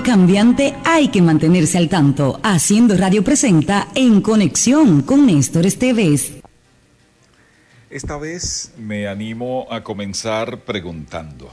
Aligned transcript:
cambiante 0.00 0.76
hay 0.84 1.08
que 1.08 1.20
mantenerse 1.20 1.76
al 1.76 1.88
tanto. 1.88 2.38
Haciendo 2.44 2.96
Radio 2.96 3.24
presenta 3.24 3.88
En 3.96 4.20
Conexión 4.20 5.02
con 5.02 5.26
Néstor 5.26 5.66
Esteves. 5.66 6.34
Esta 7.90 8.16
vez 8.16 8.72
me 8.78 9.08
animo 9.08 9.66
a 9.72 9.82
comenzar 9.82 10.60
preguntando. 10.60 11.50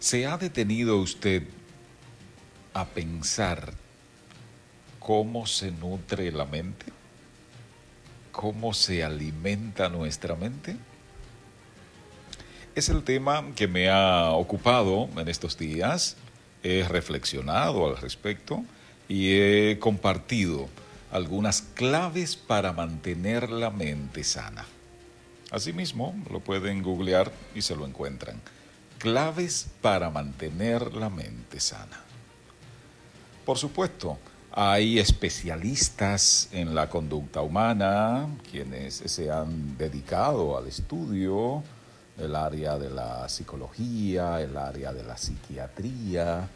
¿Se 0.00 0.26
ha 0.26 0.36
detenido 0.36 0.98
usted 0.98 1.44
a 2.74 2.86
pensar 2.86 3.72
cómo 4.98 5.46
se 5.46 5.70
nutre 5.70 6.32
la 6.32 6.44
mente? 6.44 6.86
¿Cómo 8.32 8.74
se 8.74 9.04
alimenta 9.04 9.88
nuestra 9.88 10.34
mente? 10.34 10.76
Es 12.74 12.88
el 12.88 13.04
tema 13.04 13.44
que 13.54 13.68
me 13.68 13.88
ha 13.88 14.32
ocupado 14.32 15.08
en 15.16 15.28
estos 15.28 15.56
días. 15.56 16.16
He 16.62 16.86
reflexionado 16.86 17.86
al 17.86 17.96
respecto 17.96 18.64
y 19.08 19.32
he 19.32 19.78
compartido 19.78 20.68
algunas 21.10 21.62
claves 21.62 22.36
para 22.36 22.72
mantener 22.72 23.50
la 23.50 23.70
mente 23.70 24.22
sana. 24.24 24.66
Asimismo, 25.50 26.14
lo 26.30 26.40
pueden 26.40 26.82
googlear 26.82 27.32
y 27.54 27.62
se 27.62 27.74
lo 27.74 27.86
encuentran. 27.86 28.40
Claves 28.98 29.68
para 29.80 30.10
mantener 30.10 30.94
la 30.94 31.10
mente 31.10 31.58
sana. 31.58 32.00
Por 33.44 33.58
supuesto, 33.58 34.18
hay 34.52 34.98
especialistas 34.98 36.48
en 36.52 36.74
la 36.74 36.88
conducta 36.88 37.40
humana, 37.40 38.28
quienes 38.50 38.94
se 38.94 39.30
han 39.30 39.76
dedicado 39.76 40.56
al 40.56 40.68
estudio, 40.68 41.62
el 42.20 42.36
área 42.36 42.78
de 42.78 42.90
la 42.90 43.28
psicología, 43.28 44.40
el 44.40 44.56
área 44.56 44.92
de 44.92 45.02
la 45.02 45.16
psiquiatría, 45.16 46.48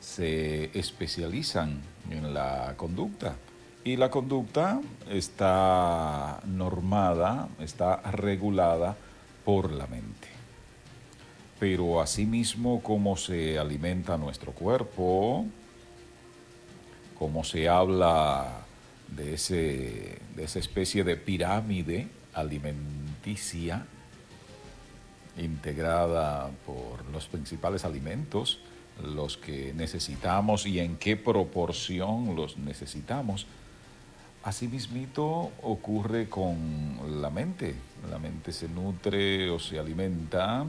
se 0.00 0.76
especializan 0.78 1.80
en 2.10 2.32
la 2.32 2.74
conducta. 2.76 3.36
Y 3.84 3.96
la 3.96 4.10
conducta 4.10 4.80
está 5.08 6.40
normada, 6.44 7.48
está 7.60 7.96
regulada 8.10 8.96
por 9.44 9.70
la 9.72 9.86
mente. 9.86 10.28
Pero 11.60 12.00
asimismo, 12.00 12.82
cómo 12.82 13.16
se 13.16 13.58
alimenta 13.58 14.16
nuestro 14.16 14.52
cuerpo, 14.52 15.46
cómo 17.18 17.44
se 17.44 17.68
habla 17.68 18.64
de, 19.08 19.34
ese, 19.34 20.18
de 20.34 20.44
esa 20.44 20.58
especie 20.58 21.04
de 21.04 21.16
pirámide 21.16 22.08
alimenticia 22.34 23.86
integrada 25.38 26.50
por 26.64 27.04
los 27.12 27.26
principales 27.26 27.84
alimentos, 27.84 28.60
los 29.02 29.36
que 29.36 29.72
necesitamos 29.74 30.66
y 30.66 30.80
en 30.80 30.96
qué 30.96 31.16
proporción 31.16 32.34
los 32.34 32.56
necesitamos. 32.56 33.46
Asimismo 34.42 35.50
ocurre 35.62 36.28
con 36.28 37.20
la 37.20 37.30
mente. 37.30 37.74
La 38.10 38.18
mente 38.18 38.52
se 38.52 38.68
nutre 38.68 39.50
o 39.50 39.58
se 39.58 39.78
alimenta, 39.78 40.64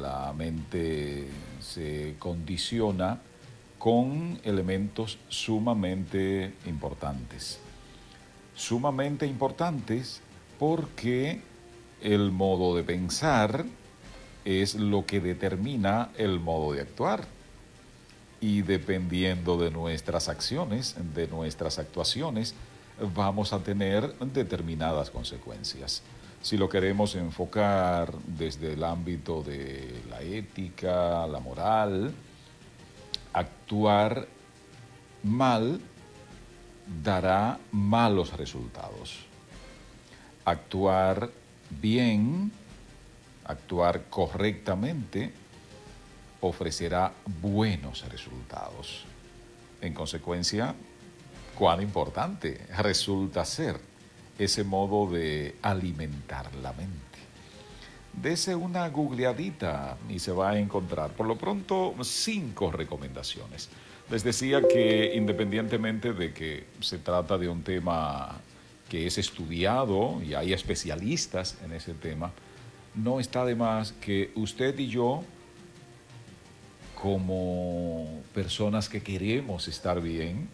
la 0.00 0.32
mente 0.36 1.28
se 1.60 2.16
condiciona 2.18 3.20
con 3.78 4.40
elementos 4.42 5.18
sumamente 5.28 6.52
importantes. 6.66 7.60
Sumamente 8.54 9.24
importantes 9.24 10.20
porque 10.58 11.40
el 12.02 12.30
modo 12.30 12.76
de 12.76 12.82
pensar 12.82 13.64
es 14.44 14.74
lo 14.74 15.06
que 15.06 15.20
determina 15.20 16.10
el 16.16 16.40
modo 16.40 16.72
de 16.72 16.82
actuar. 16.82 17.24
Y 18.40 18.62
dependiendo 18.62 19.58
de 19.58 19.70
nuestras 19.70 20.28
acciones, 20.28 20.96
de 21.14 21.28
nuestras 21.28 21.78
actuaciones, 21.78 22.54
vamos 23.14 23.52
a 23.52 23.60
tener 23.60 24.14
determinadas 24.18 25.10
consecuencias. 25.10 26.02
Si 26.42 26.56
lo 26.56 26.70
queremos 26.70 27.14
enfocar 27.16 28.14
desde 28.26 28.72
el 28.72 28.82
ámbito 28.82 29.42
de 29.42 30.02
la 30.08 30.22
ética, 30.22 31.26
la 31.26 31.38
moral, 31.38 32.14
actuar 33.34 34.26
mal 35.22 35.80
dará 37.04 37.58
malos 37.72 38.36
resultados. 38.38 39.26
Actuar 40.46 41.30
bien, 41.70 42.52
actuar 43.44 44.04
correctamente, 44.08 45.32
ofrecerá 46.40 47.12
buenos 47.40 48.08
resultados. 48.08 49.04
En 49.80 49.94
consecuencia, 49.94 50.74
cuán 51.54 51.82
importante 51.82 52.66
resulta 52.78 53.44
ser 53.44 53.80
ese 54.38 54.64
modo 54.64 55.10
de 55.10 55.56
alimentar 55.62 56.54
la 56.56 56.72
mente. 56.72 56.98
Dese 58.12 58.54
una 58.54 58.88
googleadita 58.88 59.96
y 60.08 60.18
se 60.18 60.32
va 60.32 60.50
a 60.50 60.58
encontrar, 60.58 61.10
por 61.10 61.26
lo 61.26 61.36
pronto, 61.36 61.94
cinco 62.02 62.72
recomendaciones. 62.72 63.68
Les 64.10 64.24
decía 64.24 64.60
que 64.66 65.14
independientemente 65.14 66.12
de 66.12 66.32
que 66.32 66.66
se 66.80 66.98
trata 66.98 67.38
de 67.38 67.48
un 67.48 67.62
tema 67.62 68.40
que 68.90 69.06
es 69.06 69.16
estudiado 69.18 70.20
y 70.20 70.34
hay 70.34 70.52
especialistas 70.52 71.56
en 71.64 71.72
ese 71.72 71.94
tema, 71.94 72.32
no 72.94 73.20
está 73.20 73.44
de 73.44 73.54
más 73.54 73.92
que 73.92 74.32
usted 74.34 74.76
y 74.80 74.88
yo, 74.88 75.22
como 77.00 78.20
personas 78.34 78.88
que 78.88 79.00
queremos 79.00 79.68
estar 79.68 80.02
bien, 80.02 80.48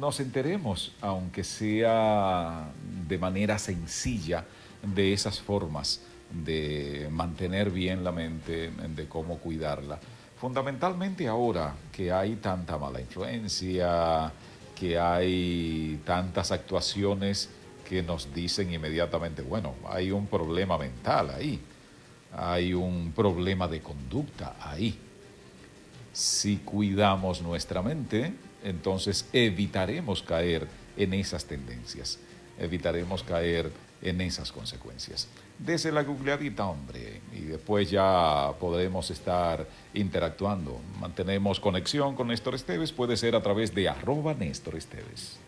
nos 0.00 0.18
enteremos, 0.20 0.94
aunque 1.02 1.44
sea 1.44 2.72
de 3.06 3.18
manera 3.18 3.58
sencilla, 3.58 4.46
de 4.82 5.12
esas 5.12 5.38
formas 5.40 6.00
de 6.30 7.08
mantener 7.10 7.70
bien 7.70 8.02
la 8.02 8.10
mente, 8.10 8.70
de 8.70 9.06
cómo 9.06 9.38
cuidarla. 9.38 10.00
Fundamentalmente 10.40 11.28
ahora 11.28 11.74
que 11.92 12.10
hay 12.10 12.36
tanta 12.36 12.78
mala 12.78 13.00
influencia, 13.00 14.32
que 14.74 14.98
hay 14.98 16.00
tantas 16.04 16.52
actuaciones 16.52 17.50
que 17.88 18.02
nos 18.02 18.34
dicen 18.34 18.72
inmediatamente, 18.72 19.42
bueno, 19.42 19.74
hay 19.88 20.10
un 20.10 20.26
problema 20.26 20.76
mental 20.76 21.30
ahí, 21.30 21.60
hay 22.32 22.74
un 22.74 23.12
problema 23.14 23.68
de 23.68 23.80
conducta 23.80 24.56
ahí. 24.60 24.98
Si 26.12 26.56
cuidamos 26.58 27.42
nuestra 27.42 27.82
mente, 27.82 28.32
entonces 28.64 29.28
evitaremos 29.32 30.22
caer 30.22 30.66
en 30.96 31.14
esas 31.14 31.44
tendencias, 31.44 32.18
evitaremos 32.58 33.22
caer 33.22 33.70
en 34.02 34.20
esas 34.20 34.50
consecuencias. 34.50 35.28
Dese 35.58 35.92
la 35.92 36.02
googleadita, 36.02 36.66
hombre, 36.66 37.20
y 37.32 37.42
después 37.42 37.90
ya 37.90 38.52
podremos 38.60 39.10
estar 39.10 39.66
interactuando. 39.94 40.80
Mantenemos 41.00 41.60
conexión 41.60 42.14
con 42.14 42.28
Néstor 42.28 42.54
Esteves, 42.54 42.92
puede 42.92 43.16
ser 43.16 43.36
a 43.36 43.42
través 43.42 43.74
de 43.74 43.88
arroba 43.88 44.34
Néstor 44.34 44.76
Esteves. 44.76 45.38